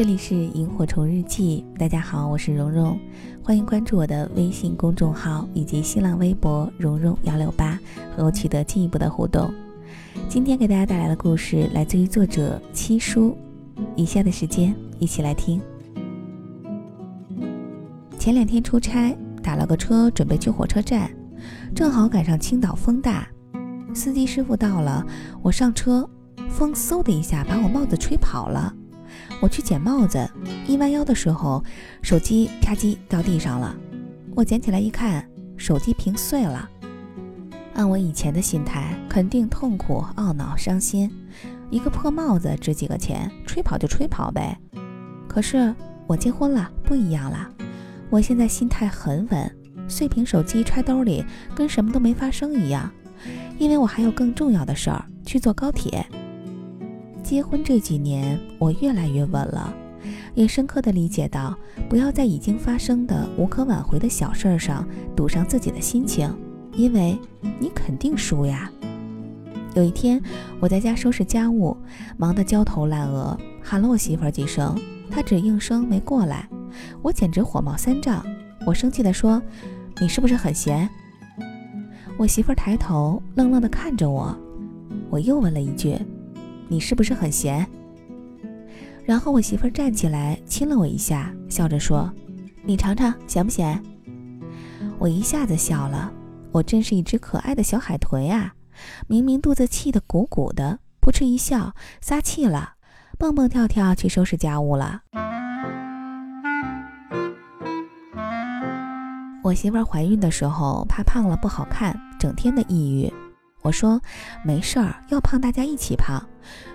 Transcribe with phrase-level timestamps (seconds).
[0.00, 2.98] 这里是萤火虫日记，大家好，我是蓉蓉，
[3.44, 7.78] 欢迎关注我的微信公众号以及新浪微博蓉蓉幺六八，
[8.16, 9.52] 和我取得进一步的互动。
[10.26, 13.36] 今天给大家带来的故事来自于作者七叔，
[13.94, 15.60] 以下的时间一起来听。
[18.18, 21.10] 前两天出差，打了个车准备去火车站，
[21.74, 23.28] 正好赶上青岛风大，
[23.92, 25.06] 司机师傅到了，
[25.42, 26.08] 我上车，
[26.48, 28.74] 风嗖的一下把我帽子吹跑了。
[29.40, 30.28] 我去捡帽子，
[30.66, 31.62] 一弯腰的时候，
[32.02, 33.74] 手机啪叽掉地上了。
[34.34, 36.68] 我捡起来一看，手机屏碎了。
[37.74, 41.10] 按我以前的心态，肯定痛苦、懊恼、伤心。
[41.70, 44.58] 一个破帽子值几个钱，吹跑就吹跑呗。
[45.28, 45.74] 可是
[46.06, 47.48] 我结婚了，不一样了。
[48.10, 49.56] 我现在心态很稳，
[49.88, 52.90] 碎屏手机揣兜里，跟什么都没发生一样。
[53.58, 56.04] 因为我还有更重要的事儿，去坐高铁。
[57.22, 59.72] 结婚这几年，我越来越稳了，
[60.34, 61.56] 也深刻的理解到，
[61.88, 66.32] 不要在已经发生的无可挽回的小事儿上赌上自己的心情，
[66.74, 67.18] 因为
[67.58, 68.70] 你肯定输呀。
[69.74, 70.20] 有一天，
[70.58, 71.76] 我在家收拾家务，
[72.16, 74.76] 忙得焦头烂额，喊了我媳妇儿几声，
[75.10, 76.48] 她只应声没过来，
[77.02, 78.24] 我简直火冒三丈，
[78.66, 79.40] 我生气地说
[80.00, 80.88] ：“你是不是很闲？”
[82.18, 84.36] 我媳妇儿抬头愣愣地看着我，
[85.08, 85.96] 我又问了一句。
[86.70, 87.68] 你是不是很闲？
[89.04, 92.08] 然后我媳妇儿站起来亲了我一下，笑着说
[92.62, 93.82] ：“你尝尝，咸不咸？”
[94.96, 96.12] 我一下子笑了，
[96.52, 98.54] 我真是一只可爱的小海豚呀！
[99.08, 102.74] 明明肚子气得鼓鼓的，扑哧一笑，撒气了，
[103.18, 105.02] 蹦蹦跳跳去收拾家务了。
[109.42, 113.12] 我媳妇儿怀孕的时候怕胖了不好看，整天的抑郁。
[113.62, 114.00] 我说
[114.44, 116.26] 没事儿，要胖大家一起胖。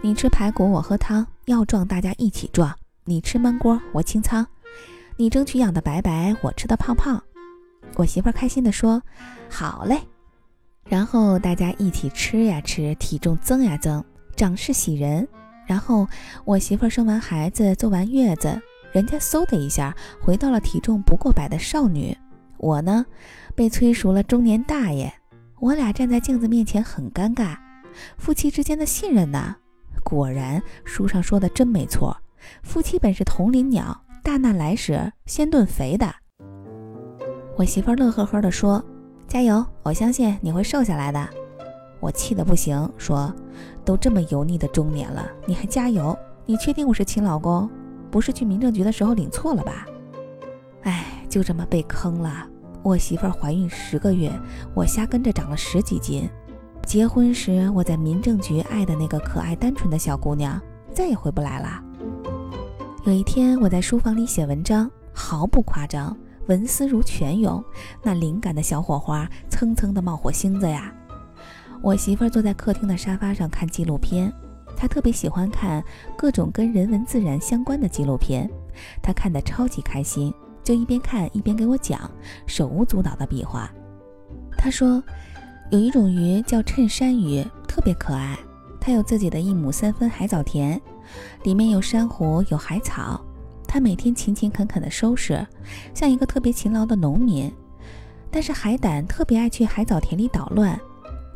[0.00, 2.74] 你吃排骨，我喝汤；要壮大家一起壮。
[3.04, 4.46] 你吃焖锅，我清仓。
[5.16, 7.22] 你争取养的白白，我吃的胖胖。
[7.96, 9.02] 我媳妇儿开心地说
[9.48, 10.00] ：“好嘞。”
[10.88, 14.02] 然后大家一起吃呀吃，体重增呀增，
[14.34, 15.26] 长势喜人。
[15.66, 16.08] 然后
[16.44, 18.60] 我媳妇儿生完孩子，坐完月子，
[18.90, 22.16] 人家嗖的一下回到了体重不过百的少女。
[22.58, 23.06] 我呢，
[23.54, 25.12] 被催熟了中年大爷。
[25.62, 27.56] 我俩站在镜子面前很尴尬，
[28.18, 29.54] 夫妻之间的信任呢？
[30.02, 32.16] 果然书上说的真没错，
[32.64, 36.12] 夫妻本是同林鸟，大难来时先炖肥的。
[37.56, 38.84] 我媳妇乐呵呵地说
[39.28, 41.28] ：“加油，我相信你会瘦下来的。”
[42.02, 43.32] 我气得不行，说
[43.86, 46.18] ：“都这么油腻的中年了，你还加油？
[46.44, 47.70] 你确定我是亲老公？
[48.10, 49.86] 不是去民政局的时候领错了吧？”
[50.82, 52.48] 哎，就这么被坑了。
[52.82, 54.30] 我媳妇儿怀孕十个月，
[54.74, 56.28] 我瞎跟着长了十几斤。
[56.84, 60.60] 结婚时我在民政局爱的那个可爱单纯的小姑娘，
[60.92, 61.80] 再也回不来了。
[63.04, 66.16] 有一天我在书房里写文章，毫不夸张，
[66.48, 67.62] 文思如泉涌，
[68.02, 70.92] 那灵感的小火花蹭蹭的冒火星子呀。
[71.82, 74.32] 我媳妇儿坐在客厅的沙发上看纪录片，
[74.76, 75.82] 她特别喜欢看
[76.16, 78.50] 各种跟人文自然相关的纪录片，
[79.00, 80.34] 她看得超级开心。
[80.62, 82.10] 就一边看一边给我讲，
[82.46, 83.70] 手舞足蹈的比划。
[84.56, 85.02] 他说，
[85.70, 88.38] 有一种鱼叫衬衫鱼，特别可爱。
[88.80, 90.80] 它有自己的一亩三分海藻田，
[91.44, 93.24] 里面有珊瑚，有海草。
[93.66, 95.46] 它每天勤勤恳恳地收拾，
[95.94, 97.50] 像一个特别勤劳的农民。
[98.30, 100.78] 但是海胆特别爱去海藻田里捣乱，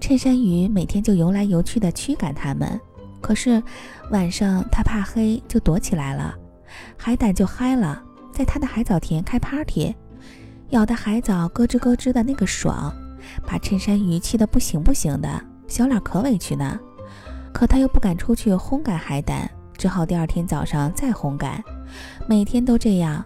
[0.00, 2.80] 衬衫鱼每天就游来游去地驱赶它们。
[3.20, 3.62] 可是
[4.10, 6.34] 晚上它怕黑，就躲起来了，
[6.96, 8.02] 海胆就嗨了。
[8.32, 9.94] 在他的海藻田开 party，
[10.70, 12.92] 咬的海藻咯吱咯吱的那个爽，
[13.46, 16.78] 把衬衫鱼气得不行不行的，小脸可委屈呢。
[17.52, 21.62] 可他又不敢出去烘干海胆，只好第二天早上再烘干，
[22.26, 23.24] 每天都这样。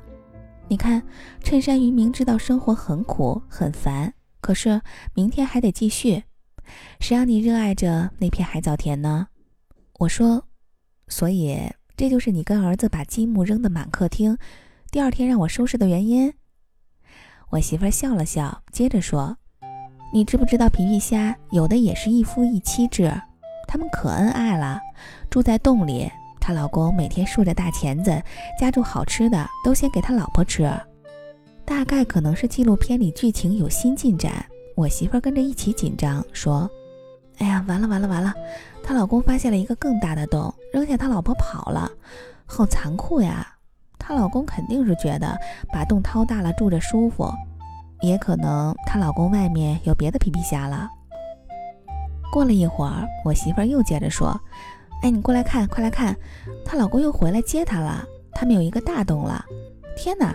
[0.68, 1.00] 你看，
[1.44, 4.80] 衬衫鱼明知道生活很苦很烦，可是
[5.14, 6.24] 明天还得继续。
[6.98, 9.28] 谁让你热爱着那片海藻田呢？
[10.00, 10.44] 我说，
[11.06, 11.56] 所以
[11.96, 14.36] 这就是你跟儿子把积木扔得满客厅。
[14.90, 16.32] 第二天让我收拾的原因，
[17.50, 19.36] 我媳妇笑了笑，接着说
[20.14, 23.12] ：“你知不知道皮皮虾有的也是一夫一妻制，
[23.68, 24.80] 他们可恩爱了，
[25.28, 26.10] 住在洞里，
[26.40, 28.22] 她老公每天竖着大钳子，
[28.58, 30.70] 夹住好吃的都先给他老婆吃。
[31.64, 34.46] 大概可能是纪录片里剧情有新进展，
[34.76, 36.70] 我媳妇跟着一起紧张，说
[37.38, 38.32] ：‘哎呀，完了完了完了，
[38.82, 41.90] 她老公发现了一个更大的洞，扔下他老婆跑了，
[42.46, 43.52] 好残酷呀！’”
[44.06, 45.36] 她老公肯定是觉得
[45.72, 47.28] 把洞掏大了住着舒服，
[48.02, 50.88] 也可能她老公外面有别的皮皮虾了。
[52.30, 54.40] 过了一会儿，我媳妇儿又接着说
[55.02, 56.16] ：“哎，你过来看，快来看，
[56.64, 59.44] 她老公又回来接她了，他们有一个大洞了。
[59.96, 60.32] 天哪，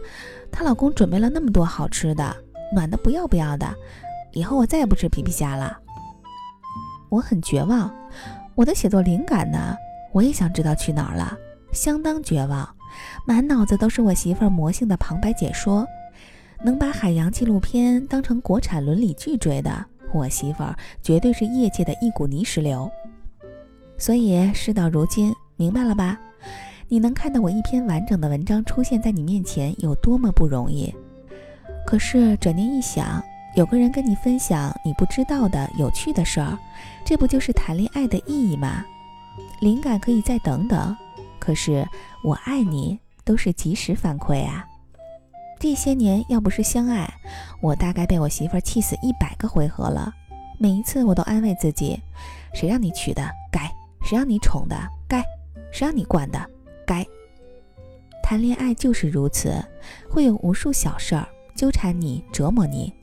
[0.51, 2.35] 她老公准备了那么多好吃的，
[2.75, 3.73] 暖的不要不要的。
[4.33, 5.77] 以后我再也不吃皮皮虾了。
[7.07, 7.89] 我很绝望，
[8.53, 9.77] 我的写作灵感呢？
[10.11, 11.37] 我也想知道去哪儿了，
[11.71, 12.67] 相当绝望，
[13.25, 15.85] 满脑子都是我媳妇儿魔性的旁白解说。
[16.63, 19.83] 能把海洋纪录片当成国产伦理剧追的，
[20.13, 22.89] 我媳妇儿绝对是业界的一股泥石流。
[23.97, 26.19] 所以事到如今，明白了吧？
[26.87, 30.93] 你能看到我一篇完整的文章出现在你面前有多么不容易？
[31.83, 33.19] 可是转念一想，
[33.55, 36.55] 有个人跟你分享你不知道的有趣的事儿，
[37.03, 38.85] 这不就是谈恋爱的意义吗？
[39.61, 40.95] 灵感可以再等等，
[41.41, 41.85] 可是
[42.23, 44.63] 我爱你都是及时反馈啊。
[45.59, 47.11] 这些年要不是相爱，
[47.61, 50.13] 我大概被我媳妇气死一百个回合了。
[50.59, 51.99] 每一次我都安慰自己：
[52.53, 53.61] 谁让你娶的，该；
[54.03, 54.77] 谁让你宠的，
[55.07, 55.21] 该；
[55.71, 56.39] 谁让你惯的，
[56.85, 57.05] 该。
[58.21, 59.53] 谈恋爱就是如此，
[60.09, 62.93] 会有无数小事儿纠缠你、折磨你，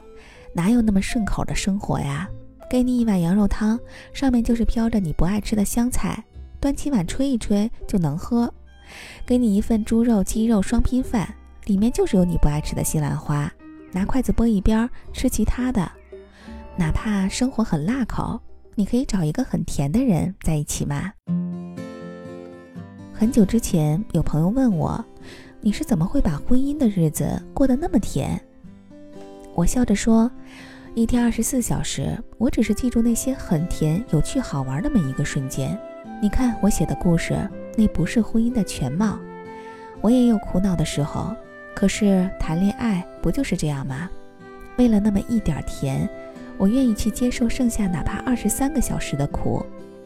[0.54, 2.28] 哪有那么顺口的生活呀？
[2.70, 3.78] 给你一碗羊肉汤，
[4.12, 6.24] 上面就是飘着你不爱吃的香菜，
[6.60, 8.48] 端起碗吹一吹就能喝；
[9.24, 11.34] 给你一份猪肉、鸡肉双拼饭。
[11.66, 13.52] 里面就是有你不爱吃的西兰花，
[13.92, 15.86] 拿筷子拨一边吃其他的。
[16.78, 18.40] 哪怕生活很辣口，
[18.74, 21.12] 你可以找一个很甜的人在一起吗？
[23.12, 25.04] 很久之前，有朋友问我，
[25.60, 28.40] 你是怎么会把婚姻的日子过得那么甜？
[29.54, 30.30] 我笑着说，
[30.94, 35.78] 一天二十四小时，我只是记住那些很甜、有趣、好玩的每一个瞬间。
[36.20, 37.36] 你看我写的故事，
[37.76, 39.18] 那不是婚姻的全貌，
[40.00, 41.34] 我也有苦恼的时候。
[41.74, 44.10] 可是谈恋爱不就是这样吗？
[44.76, 46.08] 为了那么一点甜，
[46.56, 49.64] 我愿意去接受剩下哪怕二十三个小时的苦，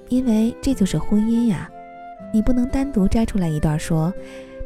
[0.09, 1.71] 因为这就是婚姻呀。
[2.31, 4.13] 你不能单独摘出来一段说，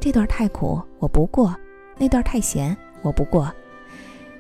[0.00, 1.54] 这段太苦我不过，
[1.96, 3.52] 那段太咸我不过。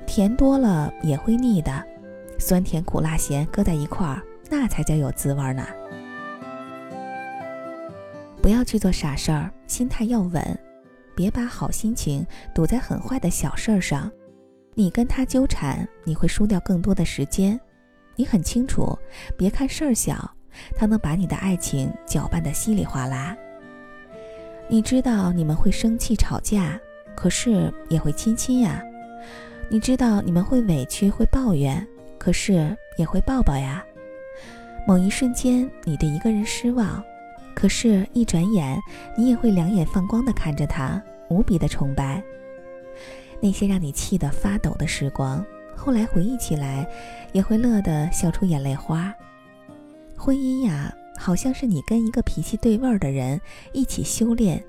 [0.06, 1.84] 甜多了也会腻的，
[2.38, 5.64] 酸甜苦辣咸搁在一块儿，那才叫有滋味呢。
[8.46, 10.40] 不要去做傻事儿，心态要稳。
[11.16, 14.08] 别把好心情堵在很坏的小事儿上，
[14.74, 17.60] 你跟他纠缠，你会输掉更多的时间。
[18.14, 18.96] 你很清楚，
[19.36, 20.32] 别看事儿小，
[20.76, 23.36] 他能把你的爱情搅拌得稀里哗啦。
[24.68, 26.80] 你知道你们会生气吵架，
[27.16, 28.80] 可是也会亲亲呀。
[29.68, 31.84] 你知道你们会委屈会抱怨，
[32.16, 33.84] 可是也会抱抱呀。
[34.86, 37.02] 某一瞬间，你对一个人失望。
[37.56, 38.78] 可是，一转眼，
[39.16, 42.22] 你也会两眼放光的看着他，无比的崇拜。
[43.40, 45.42] 那些让你气得发抖的时光，
[45.74, 46.86] 后来回忆起来，
[47.32, 49.10] 也会乐得笑出眼泪花。
[50.18, 53.40] 婚姻呀，好像是你跟一个脾气对味儿的人
[53.72, 54.62] 一起修炼，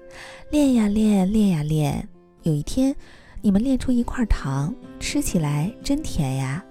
[0.50, 2.07] 练呀练，练呀练。
[2.44, 2.95] 有一天，
[3.42, 6.63] 你们练出一块糖，吃起来真甜呀。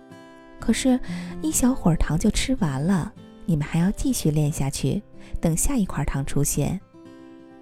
[0.58, 0.98] 可是，
[1.42, 3.12] 一小会儿糖就吃完了，
[3.46, 5.02] 你们还要继续练下去。
[5.40, 6.80] 等下一块糖出现，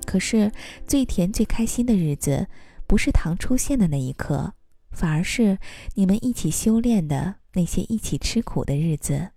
[0.05, 0.53] 可是
[0.87, 2.47] 最甜最开心的日子，
[2.87, 4.53] 不是糖出现的那一刻，
[4.91, 5.59] 反而是
[5.95, 9.31] 你们一起修炼的那些一起吃苦的日子。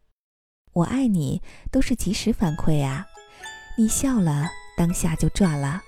[0.73, 1.41] 我爱你，
[1.71, 3.07] 都是及时反馈啊！
[3.77, 5.81] 你笑了，当下就赚了。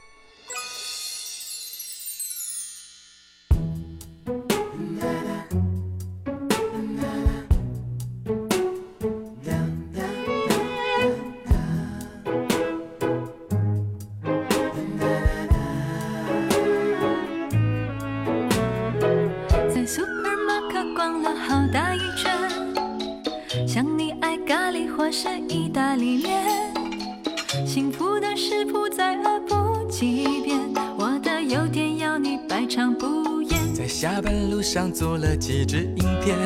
[34.02, 36.38] 下班路上做了几支影片，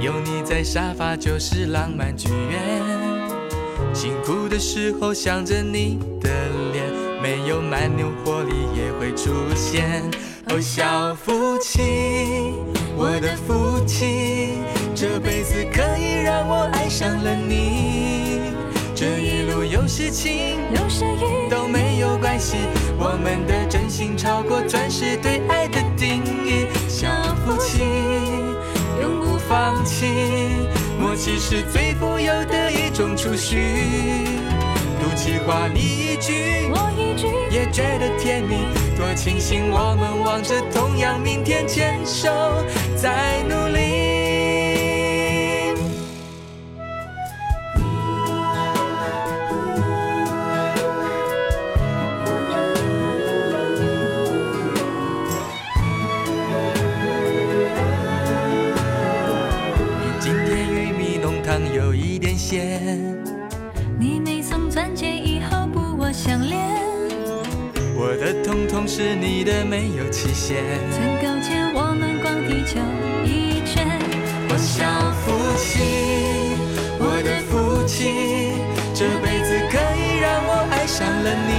[0.00, 2.62] 有你在沙发就是浪漫剧院。
[3.92, 6.30] 辛苦的时候想着你的
[6.72, 6.90] 脸，
[7.20, 10.02] 没有蛮牛活力也会出现。
[10.48, 12.54] 哦，小夫妻，
[12.96, 14.54] 我的夫妻。
[14.94, 18.03] 这辈子可以让我爱上了你，
[19.62, 22.56] 有事情，有时雨都没有关系。
[22.98, 27.06] 我们的真心超过钻石对爱的定义，小
[27.44, 27.82] 夫妻
[29.00, 30.06] 永不放弃，
[30.98, 33.58] 默契是最富有的一种储蓄。
[35.00, 38.66] 赌气话你一句，我一句，也觉得甜蜜。
[38.96, 42.30] 多庆幸我们望着同样明天，牵手
[42.96, 43.43] 在
[68.96, 70.62] 是你的，没有期限。
[70.92, 72.78] 曾勾肩，我们逛地球
[73.26, 73.84] 一圈。
[74.48, 75.82] 我想父亲，
[77.00, 78.54] 我的父亲，
[78.94, 81.50] 这辈子可以让我爱上了你。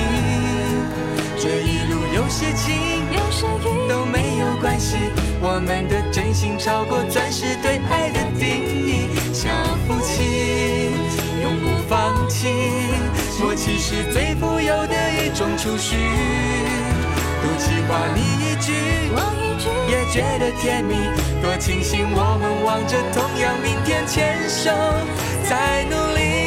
[1.35, 4.95] 这一路有些晴，有时雨，都没有关系。
[5.41, 9.09] 我们的真心超过钻石对爱的定义。
[9.33, 9.49] 小
[9.85, 10.93] 父亲，
[11.43, 12.47] 永不放弃，
[13.41, 15.97] 默契是最富有的一种储蓄。
[17.57, 18.73] 喜欢你一句，
[19.15, 20.95] 我一句，也觉得甜蜜，
[21.41, 24.71] 多庆幸我们望着同样明天，牵手
[25.49, 26.44] 在努力。